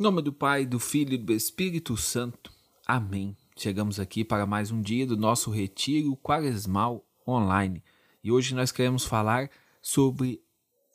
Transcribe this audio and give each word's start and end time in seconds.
Em 0.00 0.04
nome 0.04 0.22
do 0.22 0.32
Pai, 0.32 0.64
do 0.64 0.78
Filho 0.78 1.14
e 1.14 1.18
do 1.18 1.32
Espírito 1.32 1.96
Santo. 1.96 2.52
Amém. 2.86 3.36
Chegamos 3.56 3.98
aqui 3.98 4.24
para 4.24 4.46
mais 4.46 4.70
um 4.70 4.80
dia 4.80 5.04
do 5.04 5.16
nosso 5.16 5.50
retiro 5.50 6.16
quaresmal 6.18 7.04
online. 7.26 7.82
E 8.22 8.30
hoje 8.30 8.54
nós 8.54 8.70
queremos 8.70 9.04
falar 9.04 9.50
sobre 9.82 10.40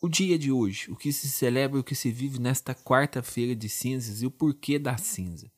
o 0.02 0.08
dia 0.08 0.40
de 0.40 0.54
hoje, 0.54 0.90
o 0.90 0.96
que 0.96 1.12
se 1.12 1.28
celebra, 1.28 1.82
o 1.82 1.84
que 1.84 1.96
se 1.96 2.10
vive 2.12 2.40
nesta 2.40 2.74
quarta-feira 2.74 3.54
de 3.54 3.68
cinzas 3.68 4.22
e 4.22 4.26
o 4.26 4.32
porquê 4.32 4.80
da 4.80 4.96
cinza. 4.96 5.52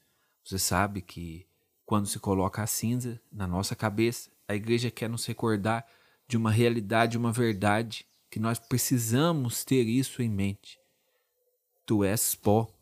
Você 0.44 0.58
sabe 0.58 1.04
que 1.04 1.46
quando 1.86 2.08
se 2.08 2.18
coloca 2.18 2.64
a 2.64 2.68
cinza 2.68 3.22
na 3.32 3.46
nossa 3.46 3.76
cabeça, 3.76 4.32
a 4.48 4.56
igreja 4.56 4.90
quer 4.90 5.08
nos 5.08 5.24
recordar 5.24 5.86
de 6.28 6.36
uma 6.36 6.50
realidade, 6.50 7.16
uma 7.16 7.32
verdade, 7.32 8.08
que 8.28 8.40
nós 8.40 8.58
precisamos 8.58 9.64
ter 9.64 9.84
isso 9.84 10.24
em 10.24 10.30
mente. 10.30 10.80
Tu 11.86 12.04
és 12.04 12.34
pó, 12.34 12.75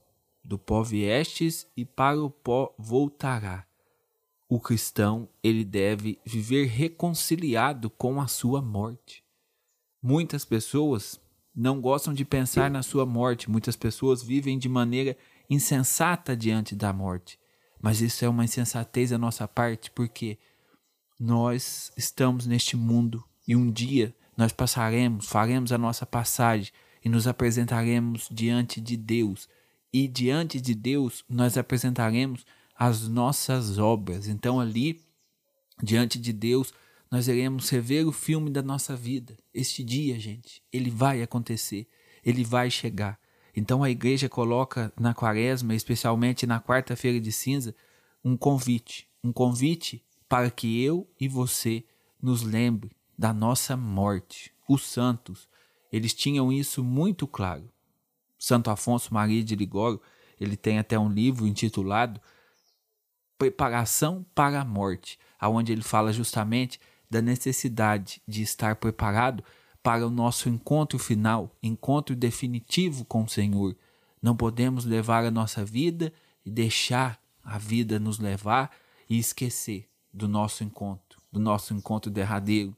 do 0.44 0.58
pó 0.58 0.84
viestes 0.84 1.66
e 1.76 1.86
para 1.86 2.22
o 2.22 2.30
pó 2.30 2.74
voltará. 2.78 3.66
O 4.50 4.60
cristão, 4.60 5.30
ele 5.42 5.64
deve 5.64 6.20
viver 6.26 6.68
reconciliado 6.68 7.90
com 7.90 8.20
a 8.20 8.28
sua 8.28 8.62
morte. 8.62 9.24
Muitas 10.02 10.44
pessoas 10.44 11.20
não 11.56 11.80
gostam 11.80 12.14
de 12.14 12.26
pensar 12.26 12.70
na 12.70 12.84
sua 12.84 13.06
morte, 13.06 13.50
muitas 13.50 13.76
pessoas 13.76 14.22
vivem 14.22 14.58
de 14.58 14.68
maneira 14.68 15.16
insensata 15.50 16.36
diante 16.36 16.76
da 16.76 16.92
morte. 16.92 17.40
Mas 17.82 18.02
isso 18.02 18.26
é 18.26 18.30
uma 18.30 18.44
insensatez 18.44 19.12
da 19.12 19.18
nossa 19.18 19.48
parte, 19.48 19.92
porque 19.92 20.38
nós 21.20 21.92
estamos 21.96 22.46
neste 22.46 22.76
mundo 22.76 23.24
e 23.48 23.56
um 23.56 23.72
dia 23.72 24.16
nós 24.36 24.52
passaremos, 24.52 25.28
faremos 25.28 25.72
a 25.72 25.78
nossa 25.78 26.06
passagem 26.06 26.72
e 27.04 27.10
nos 27.10 27.28
apresentaremos 27.28 28.28
diante 28.32 28.82
de 28.82 28.98
Deus 28.98 29.48
e 29.94 30.08
diante 30.08 30.60
de 30.60 30.74
Deus 30.74 31.24
nós 31.30 31.56
apresentaremos 31.56 32.44
as 32.76 33.08
nossas 33.08 33.78
obras. 33.78 34.28
Então, 34.28 34.60
ali, 34.60 35.00
diante 35.82 36.20
de 36.20 36.34
Deus, 36.34 36.74
nós 37.12 37.28
iremos 37.28 37.70
rever 37.70 38.08
o 38.08 38.12
filme 38.12 38.50
da 38.50 38.64
nossa 38.64 38.96
vida. 38.96 39.38
Este 39.54 39.84
dia, 39.84 40.20
gente, 40.20 40.64
ele 40.74 40.90
vai 40.90 41.22
acontecer, 41.22 41.88
ele 42.26 42.44
vai 42.44 42.72
chegar. 42.72 43.20
Então, 43.56 43.84
a 43.84 43.90
igreja 43.92 44.28
coloca 44.28 44.92
na 45.00 45.14
quaresma, 45.14 45.76
especialmente 45.76 46.48
na 46.48 46.60
quarta-feira 46.60 47.20
de 47.22 47.32
cinza, 47.32 47.76
um 48.26 48.36
convite. 48.36 49.08
Um 49.24 49.32
convite 49.32 50.04
para 50.28 50.50
que 50.50 50.82
eu 50.82 51.08
e 51.20 51.28
você 51.28 51.86
nos 52.20 52.42
lembre 52.42 52.96
da 53.16 53.32
nossa 53.32 53.78
morte. 53.78 54.52
Os 54.68 54.82
santos, 54.82 55.48
eles 55.92 56.16
tinham 56.16 56.52
isso 56.52 56.84
muito 56.84 57.28
claro. 57.28 57.73
Santo 58.44 58.70
Afonso 58.70 59.14
Maria 59.14 59.42
de 59.42 59.56
Ligório, 59.56 60.02
ele 60.38 60.58
tem 60.58 60.78
até 60.78 61.00
um 61.00 61.08
livro 61.08 61.48
intitulado 61.48 62.20
Preparação 63.38 64.26
para 64.36 64.60
a 64.60 64.66
Morte, 64.66 65.18
aonde 65.40 65.72
ele 65.72 65.82
fala 65.82 66.12
justamente 66.12 66.78
da 67.10 67.22
necessidade 67.22 68.22
de 68.28 68.42
estar 68.42 68.76
preparado 68.76 69.42
para 69.82 70.06
o 70.06 70.10
nosso 70.10 70.50
encontro 70.50 71.00
final, 71.00 71.56
encontro 71.64 72.18
definitivo 72.18 73.06
com 73.06 73.24
o 73.24 73.30
Senhor. 73.30 73.78
Não 74.22 74.36
podemos 74.36 74.84
levar 74.84 75.24
a 75.24 75.32
nossa 75.32 75.64
vida 75.64 76.12
e 76.46 76.52
deixar 76.52 77.18
a 77.42 77.58
vida 77.58 77.98
nos 77.98 78.20
levar 78.20 78.76
e 79.10 79.18
esquecer 79.18 79.88
do 80.14 80.28
nosso 80.28 80.66
encontro, 80.66 81.22
do 81.32 81.40
nosso 81.40 81.74
encontro 81.74 82.12
derradeiro, 82.12 82.76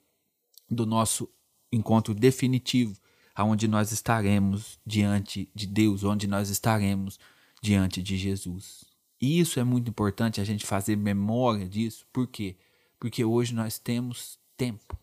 do 0.70 0.86
nosso 0.86 1.28
encontro 1.72 2.14
definitivo 2.14 2.96
aonde 3.36 3.68
nós 3.68 3.92
estaremos 3.92 4.80
diante 4.86 5.50
de 5.54 5.68
Deus, 5.68 6.04
onde 6.04 6.26
nós 6.26 6.50
estaremos 6.50 7.20
diante 7.62 8.02
de 8.02 8.18
Jesus. 8.18 8.86
E 9.22 9.40
isso 9.40 9.60
é 9.60 9.64
muito 9.64 9.90
importante 9.90 10.40
a 10.40 10.44
gente 10.44 10.66
fazer 10.66 10.96
memória 10.96 11.68
disso, 11.68 12.06
por 12.14 12.28
quê? 12.28 12.56
Porque 13.00 13.26
hoje 13.26 13.54
nós 13.54 13.78
temos 13.78 14.40
tempo. 14.56 14.98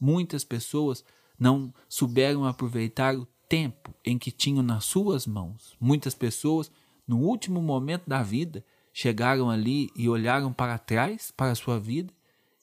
Muitas 0.00 0.44
pessoas 0.44 1.04
não 1.38 1.72
souberam 1.88 2.44
aproveitar 2.44 3.14
o 3.16 3.26
tempo 3.48 3.94
em 4.04 4.16
que 4.16 4.30
tinham 4.30 4.62
nas 4.62 4.84
suas 4.84 5.26
mãos. 5.26 5.76
Muitas 5.78 6.14
pessoas, 6.14 6.70
no 7.06 7.18
último 7.18 7.60
momento 7.60 8.08
da 8.08 8.22
vida, 8.22 8.64
chegaram 8.92 9.50
ali 9.50 9.90
e 9.94 10.08
olharam 10.08 10.52
para 10.52 10.78
trás, 10.78 11.30
para 11.30 11.52
a 11.52 11.56
sua 11.56 11.78
vida, 11.78 12.12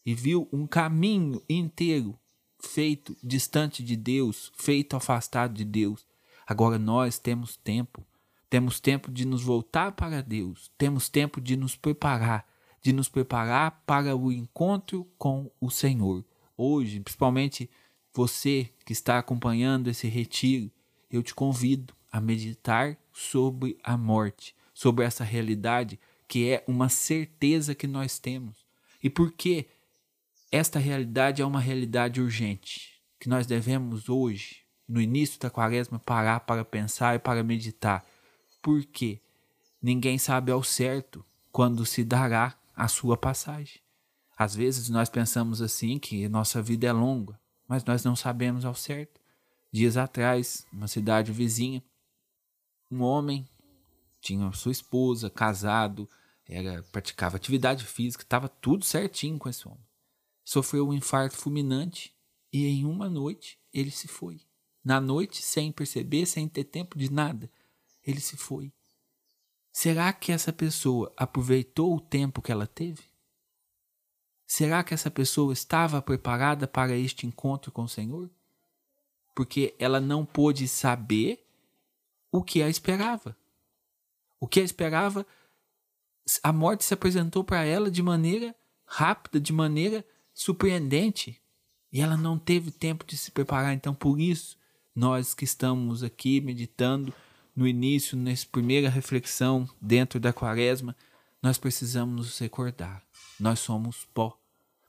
e 0.06 0.16
viu 0.16 0.48
um 0.52 0.66
caminho 0.66 1.42
inteiro 1.48 2.18
feito 2.62 3.16
distante 3.24 3.84
de 3.84 3.96
Deus, 3.96 4.52
feito 4.56 4.96
afastado 4.96 5.54
de 5.54 5.66
Deus. 5.66 6.06
Agora 6.46 6.78
nós 6.78 7.18
temos 7.18 7.58
tempo, 7.58 8.06
temos 8.50 8.80
tempo 8.80 9.12
de 9.12 9.26
nos 9.26 9.44
voltar 9.44 9.94
para 9.94 10.22
Deus, 10.22 10.72
temos 10.78 11.10
tempo 11.10 11.40
de 11.42 11.56
nos 11.56 11.76
preparar, 11.76 12.46
de 12.82 12.94
nos 12.94 13.10
preparar 13.10 13.84
para 13.86 14.16
o 14.16 14.32
encontro 14.32 15.08
com 15.18 15.52
o 15.60 15.70
Senhor. 15.70 16.26
Hoje, 16.58 17.00
principalmente 17.00 17.70
você 18.14 18.70
que 18.86 18.94
está 18.94 19.18
acompanhando 19.18 19.90
esse 19.90 20.08
retiro, 20.08 20.72
eu 21.10 21.24
te 21.24 21.34
convido 21.34 21.94
a 22.12 22.20
meditar 22.20 22.98
sobre 23.12 23.78
a 23.84 23.98
morte, 23.98 24.56
sobre 24.74 25.06
essa 25.06 25.24
realidade 25.24 26.00
que 26.28 26.50
é 26.50 26.64
uma 26.66 26.88
certeza 26.88 27.76
que 27.76 27.88
nós 27.88 28.18
temos. 28.18 28.66
E 29.04 29.10
por 29.10 29.32
que 29.34 29.68
esta 30.52 30.78
realidade 30.78 31.42
é 31.42 31.46
uma 31.46 31.62
realidade 31.62 32.20
urgente, 32.20 33.02
que 33.18 33.30
nós 33.30 33.48
devemos 33.48 34.10
hoje, 34.10 34.58
no 34.86 35.00
início 35.00 35.40
da 35.40 35.50
quaresma, 35.50 35.98
parar 35.98 36.42
para 36.42 36.66
pensar 36.66 37.16
e 37.16 37.20
para 37.20 37.42
meditar. 37.42 38.06
Por 38.62 38.84
quê? 38.84 39.22
Ninguém 39.82 40.18
sabe 40.18 40.52
ao 40.52 40.62
certo 40.62 41.26
quando 41.54 41.86
se 41.86 42.04
dará 42.04 42.54
a 42.76 42.90
sua 42.90 43.16
passagem. 43.16 43.80
Às 44.38 44.54
vezes 44.54 44.90
nós 44.90 45.10
pensamos 45.10 45.62
assim 45.62 45.98
que 45.98 46.28
nossa 46.28 46.62
vida 46.62 46.86
é 46.88 46.92
longa, 46.92 47.40
mas 47.66 47.86
nós 47.86 48.04
não 48.04 48.16
sabemos 48.16 48.66
ao 48.66 48.76
certo. 48.76 49.22
Dias 49.72 49.96
atrás, 49.96 50.68
uma 50.74 50.88
cidade 50.88 51.32
vizinha, 51.32 51.82
um 52.92 53.02
homem 53.02 53.48
tinha 54.20 54.52
sua 54.52 54.74
esposa, 54.74 55.30
casado, 55.30 56.10
era 56.46 56.84
praticava 56.92 57.38
atividade 57.38 57.86
física, 57.86 58.24
estava 58.24 58.50
tudo 58.50 58.84
certinho 58.84 59.40
com 59.40 59.48
esse 59.48 59.66
homem 59.66 59.91
sofreu 60.44 60.88
um 60.88 60.94
infarto 60.94 61.38
fulminante 61.38 62.16
e 62.52 62.66
em 62.66 62.86
uma 62.86 63.10
noite 63.10 63.60
ele 63.74 63.92
se 63.92 64.08
foi. 64.08 64.42
Na 64.84 65.00
noite, 65.00 65.42
sem 65.42 65.72
perceber, 65.72 66.26
sem 66.26 66.48
ter 66.48 66.64
tempo 66.64 66.98
de 66.98 67.12
nada, 67.12 67.50
ele 68.04 68.20
se 68.20 68.36
foi. 68.36 68.74
Será 69.72 70.12
que 70.12 70.32
essa 70.32 70.52
pessoa 70.52 71.14
aproveitou 71.16 71.96
o 71.96 72.02
tempo 72.02 72.42
que 72.42 72.52
ela 72.52 72.68
teve? 72.68 73.04
Será 74.46 74.84
que 74.84 74.94
essa 74.94 75.10
pessoa 75.10 75.54
estava 75.54 76.02
preparada 76.02 76.68
para 76.68 76.98
este 76.98 77.26
encontro 77.26 77.72
com 77.72 77.84
o 77.84 77.90
Senhor? 77.90 78.30
Porque 79.34 79.74
ela 79.80 80.02
não 80.02 80.26
pôde 80.26 80.68
saber 80.68 81.48
o 82.30 82.44
que 82.44 82.62
a 82.62 82.68
esperava. 82.68 83.38
O 84.40 84.48
que 84.48 84.60
a 84.60 84.64
esperava, 84.64 85.26
a 86.44 86.52
morte 86.52 86.84
se 86.84 86.94
apresentou 86.94 87.44
para 87.44 87.64
ela 87.64 87.90
de 87.90 88.04
maneira 88.04 88.54
rápida, 88.84 89.40
de 89.40 89.54
maneira 89.54 90.06
surpreendente 90.42 91.40
e 91.94 92.02
ela 92.02 92.18
não 92.18 92.38
teve 92.40 92.72
tempo 92.72 93.06
de 93.06 93.16
se 93.16 93.30
preparar. 93.30 93.74
Então, 93.74 93.94
por 93.94 94.20
isso, 94.20 94.58
nós 94.96 95.36
que 95.36 95.44
estamos 95.44 96.02
aqui 96.02 96.42
meditando 96.42 97.14
no 97.56 97.68
início, 97.68 98.18
nessa 98.18 98.48
primeira 98.52 98.90
reflexão 98.90 99.70
dentro 99.80 100.20
da 100.20 100.34
quaresma, 100.34 100.96
nós 101.44 101.60
precisamos 101.60 102.16
nos 102.16 102.40
recordar: 102.40 103.04
nós 103.40 103.60
somos 103.60 104.08
pó. 104.14 104.36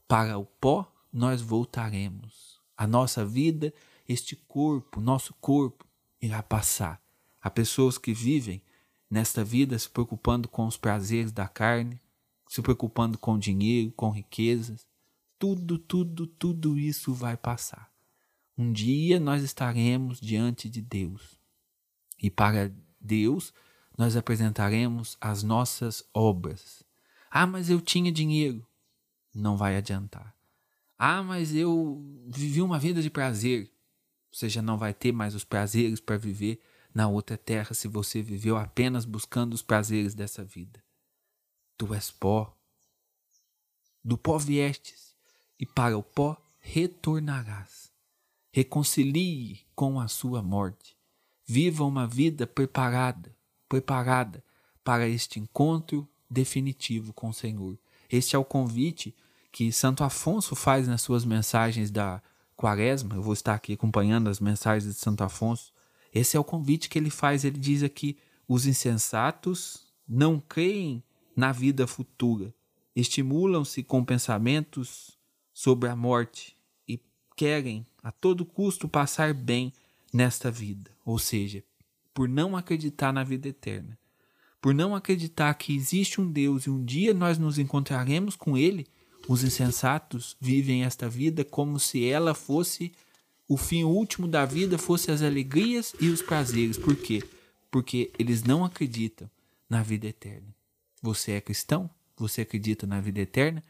Para 0.09 0.39
o 0.39 0.47
pó, 0.47 0.91
nós 1.13 1.43
voltaremos. 1.43 2.59
A 2.75 2.87
nossa 2.87 3.25
vida, 3.25 3.75
este 4.09 4.35
corpo, 4.35 5.01
nosso 5.01 5.35
corpo, 5.35 5.85
irá 6.21 6.43
passar. 6.43 7.01
Há 7.43 7.51
pessoas 7.51 7.99
que 7.99 8.15
vivem 8.15 8.63
nesta 9.11 9.45
vida 9.45 9.79
se 9.79 9.91
preocupando 9.91 10.49
com 10.49 10.67
os 10.67 10.79
prazeres 10.79 11.31
da 11.31 11.47
carne, 11.47 12.01
se 12.49 12.63
preocupando 12.63 13.19
com 13.19 13.39
dinheiro, 13.39 13.93
com 13.93 14.11
riquezas, 14.11 14.87
tudo, 15.43 15.77
tudo, 15.77 16.25
tudo 16.25 16.79
isso 16.79 17.13
vai 17.13 17.37
passar. 17.37 17.93
Um 18.57 18.73
dia 18.73 19.19
nós 19.19 19.43
estaremos 19.43 20.21
diante 20.21 20.69
de 20.71 20.81
Deus. 20.81 21.37
E 22.23 22.31
para 22.31 22.73
Deus 23.01 23.53
nós 23.99 24.17
apresentaremos 24.17 25.17
as 25.21 25.43
nossas 25.43 26.09
obras. 26.15 26.85
Ah, 27.29 27.45
mas 27.45 27.69
eu 27.69 27.81
tinha 27.81 28.13
dinheiro. 28.13 28.65
Não 29.35 29.57
vai 29.57 29.77
adiantar. 29.77 30.33
Ah, 30.97 31.25
mas 31.25 31.53
eu 31.53 32.01
vivi 32.29 32.63
uma 32.63 32.79
vida 32.79 33.03
de 33.03 33.11
prazer. 33.11 33.69
Você 34.31 34.49
já 34.49 34.63
não 34.63 34.79
vai 34.79 34.95
ter 34.95 35.11
mais 35.11 35.35
os 35.35 35.43
prazeres 35.43 35.99
para 35.99 36.17
viver 36.17 36.61
na 36.95 37.09
outra 37.09 37.37
terra 37.37 37.75
se 37.75 37.89
você 37.89 38.23
viveu 38.23 38.57
apenas 38.57 39.05
buscando 39.05 39.55
os 39.55 39.63
prazeres 39.63 40.15
dessa 40.15 40.45
vida. 40.45 40.81
Tu 41.77 41.93
és 41.93 42.13
pó. 42.13 42.57
Do 44.05 44.17
pó 44.17 44.39
viestes 44.39 45.12
e 45.59 45.67
para 45.67 45.97
o 45.97 46.03
pó 46.03 46.37
retornarás. 46.61 47.91
Reconcilie 48.53 49.61
com 49.75 49.99
a 49.99 50.09
sua 50.09 50.43
morte. 50.43 50.97
Viva 51.45 51.85
uma 51.85 52.07
vida 52.07 52.47
preparada, 52.47 53.35
preparada 53.69 54.43
para 54.85 55.09
este 55.09 55.41
encontro 55.41 56.09
definitivo 56.31 57.13
com 57.13 57.29
o 57.29 57.35
Senhor. 57.35 57.79
Este 58.11 58.37
é 58.37 58.39
o 58.39 58.45
convite 58.45 59.15
que 59.51 59.73
Santo 59.73 60.05
Afonso 60.05 60.55
faz 60.55 60.87
nas 60.89 61.03
suas 61.03 61.25
mensagens 61.25 61.91
da 61.91 62.23
Quaresma. 62.57 63.15
Eu 63.15 63.23
vou 63.23 63.33
estar 63.33 63.55
aqui 63.55 63.75
acompanhando 63.75 64.29
as 64.29 64.41
mensagens 64.41 64.95
de 64.95 65.01
Santo 65.01 65.25
Afonso. 65.25 65.73
Esse 66.15 66.37
é 66.37 66.41
o 66.41 66.45
convite 66.45 66.89
que 66.89 66.99
ele 66.99 67.11
faz. 67.11 67.45
Ele 67.45 67.59
diz 67.59 67.83
aqui: 67.83 68.19
os 68.47 68.67
insensatos 68.67 69.87
não 70.07 70.39
creem 70.39 71.03
na 71.35 71.53
vida 71.53 71.87
futura, 71.87 72.55
estimulam-se 72.95 73.83
com 73.83 74.05
pensamentos 74.05 75.19
sobre 75.53 75.89
a 75.89 75.97
morte 75.97 76.57
e 76.89 77.01
querem 77.37 77.87
a 78.03 78.11
todo 78.11 78.45
custo 78.45 78.89
passar 78.89 79.35
bem 79.35 79.73
nesta 80.13 80.51
vida, 80.51 80.91
ou 81.05 81.19
seja, 81.19 81.63
por 82.13 82.29
não 82.29 82.57
acreditar 82.57 83.13
na 83.13 83.25
vida 83.25 83.49
eterna, 83.49 83.99
por 84.61 84.75
não 84.75 84.95
acreditar 84.95 85.53
que 85.55 85.75
existe 85.75 86.21
um 86.21 86.31
Deus 86.31 86.65
e 86.65 86.71
um 86.71 86.85
dia 86.85 87.15
nós 87.15 87.39
nos 87.39 87.59
encontraremos 87.59 88.37
com 88.37 88.57
Ele, 88.57 88.87
os 89.29 89.43
insensatos 89.43 90.37
vivem 90.41 90.85
esta 90.85 91.09
vida 91.09 91.45
como 91.45 91.79
se 91.79 92.07
ela 92.07 92.35
fosse 92.35 92.93
o 93.49 93.57
fim 93.57 93.85
último 93.85 94.27
da 94.27 94.45
vida, 94.45 94.79
fosse 94.79 95.11
as 95.11 95.23
alegrias 95.23 95.95
e 96.01 96.09
os 96.09 96.23
prazeres. 96.23 96.79
Por 96.79 96.97
quê? 96.97 97.23
Porque 97.71 98.11
eles 98.19 98.43
não 98.43 98.65
acreditam 98.65 99.31
na 99.69 99.83
vida 99.83 100.07
eterna. 100.07 100.55
Você 101.01 101.33
é 101.33 101.41
cristão? 101.41 101.91
Você 102.17 102.43
acredita 102.43 102.87
na 102.87 103.01
vida 103.01 103.21
eterna? 103.21 103.63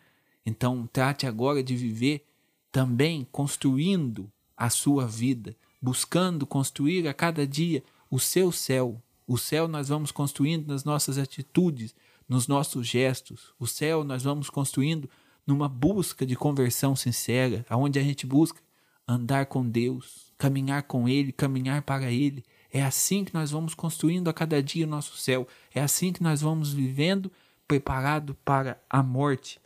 Então 0.45 0.89
trate 0.93 1.27
agora 1.27 1.63
de 1.63 1.77
viver 1.77 2.27
também 2.71 3.27
construindo 3.31 4.31
a 4.57 4.71
sua 4.71 5.07
vida, 5.07 5.57
buscando 5.81 6.47
construir 6.47 7.07
a 7.09 7.15
cada 7.15 7.47
dia 7.47 7.83
o 8.11 8.19
seu 8.19 8.51
céu. 8.53 9.01
O 9.27 9.39
céu 9.39 9.69
nós 9.69 9.89
vamos 9.89 10.11
construindo 10.11 10.69
nas 10.69 10.85
nossas 10.85 11.19
atitudes, 11.19 11.95
nos 12.29 12.47
nossos 12.47 12.87
gestos. 12.87 13.55
O 13.59 13.67
céu 13.67 14.05
nós 14.05 14.23
vamos 14.23 14.51
construindo 14.51 15.09
numa 15.47 15.69
busca 15.69 16.25
de 16.25 16.37
conversão 16.37 16.95
sincera, 16.95 17.65
aonde 17.69 17.99
a 17.99 18.03
gente 18.03 18.27
busca 18.27 18.61
andar 19.07 19.47
com 19.47 19.69
Deus, 19.69 20.33
caminhar 20.39 20.85
com 20.85 21.09
Ele, 21.09 21.33
caminhar 21.33 21.83
para 21.83 22.11
Ele. 22.11 22.45
É 22.71 22.83
assim 22.83 23.25
que 23.25 23.35
nós 23.35 23.51
vamos 23.51 23.75
construindo 23.75 24.29
a 24.29 24.33
cada 24.33 24.63
dia 24.63 24.87
o 24.87 24.89
nosso 24.89 25.17
céu. 25.17 25.47
É 25.75 25.81
assim 25.81 26.13
que 26.13 26.23
nós 26.23 26.41
vamos 26.41 26.73
vivendo 26.73 27.31
preparado 27.67 28.35
para 28.45 28.81
a 28.89 29.03
morte, 29.03 29.61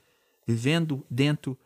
vivendo 0.46 1.04
dentro 1.10 1.58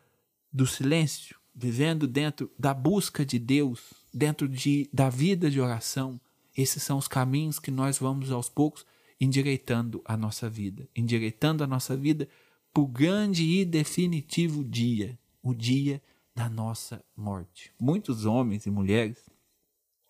do 0.51 0.65
silêncio, 0.65 1.37
vivendo 1.53 2.07
dentro 2.07 2.51
da 2.57 2.73
busca 2.73 3.25
de 3.25 3.37
Deus, 3.37 3.93
dentro 4.13 4.47
de, 4.47 4.89
da 4.91 5.09
vida 5.09 5.49
de 5.49 5.61
oração. 5.61 6.19
Esses 6.55 6.83
são 6.83 6.97
os 6.97 7.07
caminhos 7.07 7.59
que 7.59 7.71
nós 7.71 7.99
vamos 7.99 8.31
aos 8.31 8.49
poucos 8.49 8.85
endireitando 9.19 10.01
a 10.03 10.17
nossa 10.17 10.49
vida, 10.49 10.89
endireitando 10.95 11.63
a 11.63 11.67
nossa 11.67 11.95
vida 11.95 12.27
para 12.73 12.81
o 12.81 12.87
grande 12.87 13.43
e 13.43 13.63
definitivo 13.63 14.63
dia, 14.63 15.17
o 15.43 15.53
dia 15.53 16.01
da 16.35 16.49
nossa 16.49 17.03
morte. 17.15 17.71
Muitos 17.79 18.25
homens 18.25 18.65
e 18.65 18.71
mulheres 18.71 19.29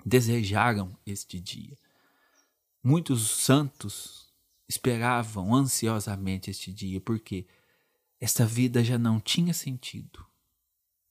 desejaram 0.05 0.95
este 1.05 1.39
dia. 1.39 1.75
Muitos 2.83 3.29
santos 3.29 4.31
esperavam 4.67 5.53
ansiosamente 5.53 6.49
este 6.49 6.71
dia, 6.71 7.01
porque 7.01 7.45
esta 8.21 8.45
vida 8.45 8.83
já 8.83 8.99
não 8.99 9.19
tinha 9.19 9.53
sentido. 9.53 10.23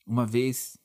Uma 0.06 0.24
vez, 0.24 0.78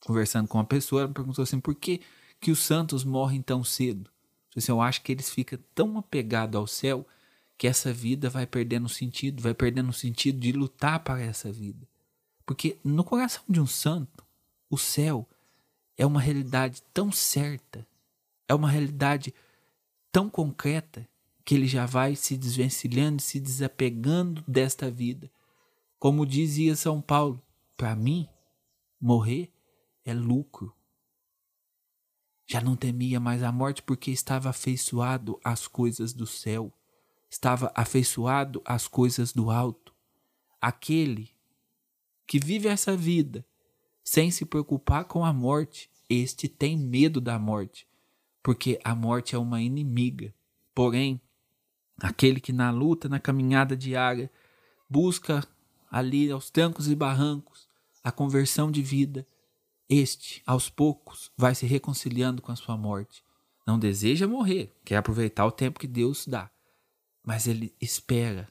conversando 0.00 0.48
com 0.48 0.56
uma 0.56 0.64
pessoa, 0.64 1.02
ela 1.02 1.08
me 1.08 1.14
perguntou 1.14 1.42
assim: 1.42 1.60
por 1.60 1.74
que, 1.74 2.00
que 2.40 2.50
os 2.50 2.58
santos 2.58 3.04
morrem 3.04 3.42
tão 3.42 3.62
cedo? 3.62 4.10
Eu, 4.56 4.58
assim, 4.58 4.72
eu 4.72 4.80
acho 4.80 5.02
que 5.02 5.12
eles 5.12 5.28
ficam 5.28 5.58
tão 5.74 5.98
apegados 5.98 6.56
ao 6.56 6.66
céu 6.66 7.06
que 7.58 7.66
essa 7.66 7.92
vida 7.92 8.30
vai 8.30 8.46
perdendo 8.46 8.88
sentido, 8.88 9.42
vai 9.42 9.52
perdendo 9.52 9.90
o 9.90 9.92
sentido 9.92 10.40
de 10.40 10.52
lutar 10.52 11.00
para 11.00 11.20
essa 11.20 11.52
vida. 11.52 11.86
Porque 12.46 12.78
no 12.82 13.04
coração 13.04 13.42
de 13.46 13.60
um 13.60 13.66
santo, 13.66 14.24
o 14.70 14.78
céu 14.78 15.28
é 15.98 16.06
uma 16.06 16.20
realidade 16.20 16.82
tão 16.94 17.12
certa, 17.12 17.86
é 18.48 18.54
uma 18.54 18.70
realidade 18.70 19.34
tão 20.10 20.30
concreta, 20.30 21.06
que 21.44 21.54
ele 21.54 21.66
já 21.66 21.86
vai 21.86 22.14
se 22.14 22.36
desvencilhando, 22.36 23.22
se 23.22 23.40
desapegando 23.40 24.44
desta 24.46 24.90
vida. 24.90 25.30
Como 25.98 26.26
dizia 26.26 26.76
São 26.76 27.00
Paulo, 27.00 27.42
para 27.76 27.94
mim, 27.96 28.28
morrer 29.00 29.52
é 30.04 30.14
lucro. 30.14 30.74
Já 32.46 32.60
não 32.60 32.76
temia 32.76 33.20
mais 33.20 33.42
a 33.42 33.52
morte 33.52 33.82
porque 33.82 34.10
estava 34.10 34.50
afeiçoado 34.50 35.38
às 35.44 35.66
coisas 35.66 36.12
do 36.12 36.26
céu 36.26 36.72
estava 37.30 37.70
afeiçoado 37.74 38.62
às 38.64 38.88
coisas 38.88 39.32
do 39.32 39.50
alto. 39.50 39.94
Aquele 40.60 41.30
que 42.26 42.38
vive 42.38 42.68
essa 42.68 42.96
vida 42.96 43.44
sem 44.02 44.30
se 44.30 44.44
preocupar 44.44 45.04
com 45.04 45.24
a 45.24 45.32
morte, 45.32 45.90
este 46.08 46.48
tem 46.48 46.76
medo 46.76 47.20
da 47.20 47.38
morte, 47.38 47.86
porque 48.42 48.80
a 48.82 48.94
morte 48.94 49.34
é 49.34 49.38
uma 49.38 49.60
inimiga. 49.60 50.34
Porém, 50.74 51.20
aquele 52.00 52.40
que 52.40 52.52
na 52.52 52.70
luta, 52.70 53.08
na 53.08 53.20
caminhada 53.20 53.76
diária, 53.76 54.30
busca 54.88 55.46
ali 55.90 56.30
aos 56.30 56.50
trancos 56.50 56.88
e 56.88 56.94
barrancos 56.94 57.68
a 58.02 58.12
conversão 58.12 58.70
de 58.70 58.82
vida, 58.82 59.26
este, 59.88 60.42
aos 60.46 60.68
poucos, 60.68 61.30
vai 61.36 61.54
se 61.54 61.66
reconciliando 61.66 62.40
com 62.40 62.52
a 62.52 62.56
sua 62.56 62.76
morte. 62.76 63.22
Não 63.66 63.78
deseja 63.78 64.26
morrer, 64.26 64.74
quer 64.84 64.96
aproveitar 64.96 65.44
o 65.46 65.52
tempo 65.52 65.80
que 65.80 65.86
Deus 65.86 66.26
dá 66.26 66.50
mas 67.28 67.46
ele 67.46 67.74
espera 67.78 68.48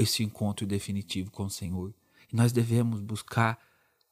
esse 0.00 0.22
encontro 0.22 0.66
definitivo 0.66 1.30
com 1.30 1.44
o 1.44 1.50
Senhor. 1.50 1.92
E 2.32 2.34
nós 2.34 2.52
devemos 2.52 3.02
buscar 3.02 3.58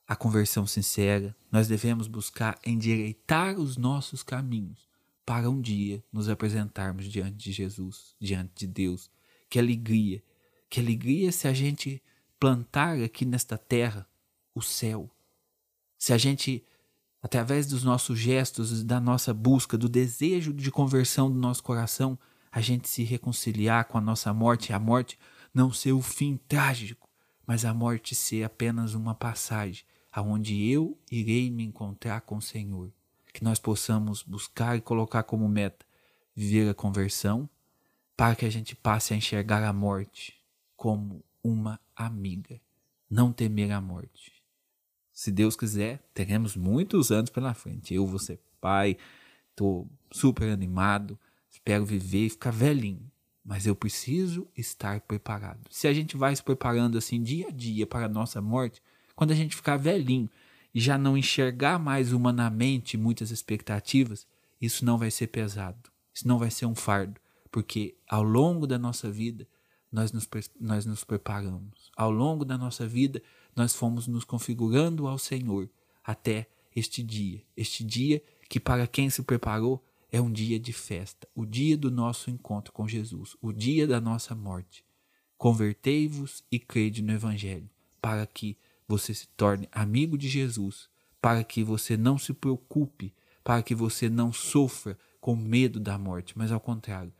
a 0.07 0.15
conversão 0.15 0.67
sincera, 0.67 1.35
nós 1.51 1.67
devemos 1.67 2.09
buscar 2.09 2.59
endireitar 2.63 3.59
os 3.59 3.79
nossos 3.79 4.23
caminhos 4.23 4.87
para 5.25 5.49
um 5.49 5.59
dia 5.59 6.05
nos 6.13 6.29
apresentarmos 6.29 7.07
diante 7.07 7.39
de 7.39 7.53
Jesus, 7.53 8.15
diante 8.21 8.53
de 8.55 8.67
Deus. 8.67 9.11
Que 9.49 9.59
alegria, 9.59 10.23
que 10.69 10.79
alegria 10.79 11.33
se 11.33 11.49
a 11.49 11.55
gente 11.55 12.03
plantar 12.43 13.00
aqui 13.00 13.25
nesta 13.25 13.56
terra 13.56 14.05
o 14.53 14.61
céu. 14.61 15.09
Se 15.97 16.12
a 16.12 16.19
gente, 16.19 16.67
através 17.23 17.69
dos 17.69 17.85
nossos 17.85 18.19
gestos, 18.19 18.83
da 18.83 18.99
nossa 18.99 19.33
busca, 19.33 19.79
do 19.79 19.89
desejo 19.89 20.53
de 20.53 20.69
conversão 20.69 21.31
do 21.31 21.39
nosso 21.39 21.62
coração, 21.62 22.19
a 22.50 22.61
gente 22.61 22.89
se 22.89 23.05
reconciliar 23.05 23.85
com 23.85 23.97
a 23.97 24.00
nossa 24.00 24.35
morte, 24.35 24.73
a 24.73 24.79
morte 24.81 25.16
não 25.55 25.73
ser 25.73 25.93
o 25.93 26.02
fim 26.02 26.37
trágico, 26.49 27.09
mas 27.47 27.64
a 27.64 27.73
morte 27.73 28.12
ser 28.12 28.43
apenas 28.43 28.93
uma 28.93 29.14
passagem 29.14 29.85
aonde 30.11 30.69
eu 30.69 30.99
irei 31.12 31.49
me 31.49 31.62
encontrar 31.62 32.23
com 32.23 32.38
o 32.38 32.43
Senhor. 32.43 32.90
Que 33.33 33.45
nós 33.45 33.61
possamos 33.61 34.25
buscar 34.25 34.76
e 34.76 34.81
colocar 34.81 35.23
como 35.23 35.49
meta 35.49 35.87
viver 36.35 36.69
a 36.69 36.75
conversão, 36.75 37.49
para 38.16 38.35
que 38.35 38.45
a 38.45 38.50
gente 38.50 38.75
passe 38.75 39.14
a 39.14 39.16
enxergar 39.16 39.62
a 39.62 39.73
morte 39.73 40.35
como 40.76 41.25
uma 41.42 41.80
amiga, 41.94 42.61
não 43.11 43.32
temer 43.32 43.72
a 43.72 43.80
morte. 43.80 44.32
Se 45.12 45.30
Deus 45.30 45.56
quiser, 45.56 46.02
teremos 46.14 46.56
muitos 46.56 47.11
anos 47.11 47.30
pela 47.30 47.54
frente. 47.54 47.94
Eu 47.94 48.06
vou 48.06 48.18
ser 48.18 48.40
pai, 48.61 48.96
estou 49.50 49.90
super 50.11 50.49
animado 50.49 51.18
espero 51.52 51.84
viver 51.84 52.26
e 52.26 52.30
ficar 52.30 52.50
velhinho, 52.50 53.11
mas 53.44 53.66
eu 53.66 53.76
preciso 53.76 54.49
estar 54.56 55.00
preparado. 55.02 55.61
Se 55.70 55.87
a 55.87 55.92
gente 55.92 56.16
vai 56.16 56.34
se 56.34 56.42
preparando 56.42 56.96
assim 56.96 57.22
dia 57.22 57.49
a 57.49 57.50
dia 57.50 57.87
para 57.87 58.06
a 58.06 58.08
nossa 58.08 58.40
morte, 58.40 58.82
quando 59.14 59.32
a 59.32 59.34
gente 59.34 59.54
ficar 59.54 59.76
velhinho 59.76 60.30
e 60.75 60.80
já 60.80 60.96
não 60.96 61.16
enxergar 61.16 61.78
mais 61.78 62.12
humanamente 62.12 62.96
muitas 62.96 63.30
expectativas, 63.30 64.26
isso 64.61 64.84
não 64.84 64.96
vai 64.96 65.11
ser 65.11 65.26
pesado, 65.26 65.90
isso 66.14 66.26
não 66.26 66.38
vai 66.38 66.50
ser 66.50 66.66
um 66.66 66.75
fardo, 66.75 67.20
porque 67.50 67.96
ao 68.08 68.22
longo 68.22 68.66
da 68.66 68.78
nossa 68.78 69.11
vida 69.11 69.46
nós 69.92 70.11
nos, 70.11 70.28
nós 70.58 70.87
nos 70.87 71.04
preparamos, 71.04 71.90
ao 71.96 72.11
longo 72.11 72.44
da 72.44 72.56
nossa 72.56 72.87
vida 72.87 73.22
nós 73.54 73.75
fomos 73.75 74.06
nos 74.06 74.25
configurando 74.25 75.06
ao 75.06 75.18
Senhor 75.18 75.68
até 76.02 76.49
este 76.75 77.02
dia, 77.02 77.42
este 77.56 77.84
dia 77.84 78.22
que 78.49 78.58
para 78.58 78.87
quem 78.87 79.11
se 79.11 79.22
preparou 79.22 79.84
é 80.11 80.20
um 80.20 80.30
dia 80.30 80.58
de 80.61 80.72
festa, 80.72 81.26
o 81.34 81.46
dia 81.46 81.76
do 81.76 81.90
nosso 81.90 82.30
encontro 82.30 82.72
com 82.72 82.87
Jesus, 82.87 83.34
o 83.40 83.52
dia 83.52 83.87
da 83.87 84.00
nossa 84.00 84.34
morte. 84.34 84.84
Convertei-vos 85.38 86.44
e 86.52 86.58
crede 86.58 87.02
no 87.02 87.12
Evangelho, 87.12 87.68
para 88.00 88.26
que 88.26 88.58
você 88.87 89.14
se 89.14 89.26
torne 89.28 89.68
amigo 89.72 90.18
de 90.18 90.28
Jesus, 90.28 90.88
para 91.20 91.42
que 91.42 91.64
você 91.64 91.96
não 91.96 92.18
se 92.18 92.34
preocupe, 92.34 93.14
para 93.42 93.62
que 93.62 93.75
você 93.75 94.08
não 94.08 94.32
sofra 94.32 94.99
com 95.20 95.34
medo 95.34 95.80
da 95.80 95.96
morte, 95.96 96.37
mas 96.37 96.52
ao 96.52 96.61
contrário, 96.61 97.12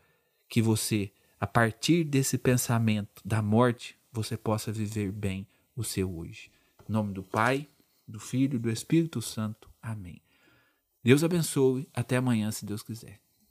que 0.49 0.61
você, 0.61 1.11
a 1.43 1.47
partir 1.49 2.05
desse 2.05 2.39
pensamento 2.39 3.21
da 3.25 3.43
morte, 3.43 3.99
você 4.13 4.37
possa 4.37 4.71
viver 4.71 5.11
bem 5.11 5.45
o 5.75 5.83
seu 5.83 6.17
hoje. 6.17 6.53
Em 6.89 6.93
nome 6.93 7.13
do 7.13 7.25
Pai, 7.25 7.69
do 8.07 8.21
Filho 8.21 8.55
e 8.55 8.59
do 8.61 8.71
Espírito 8.71 9.21
Santo. 9.21 9.69
Amém. 9.83 10.23
Deus 11.03 11.25
abençoe. 11.25 11.91
Até 11.93 12.17
amanhã, 12.17 12.53
se 12.53 12.65
Deus 12.65 12.81
quiser. 12.81 13.22